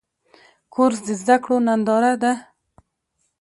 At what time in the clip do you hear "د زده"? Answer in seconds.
1.07-1.35